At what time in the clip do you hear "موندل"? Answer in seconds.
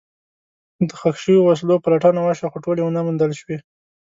3.05-3.31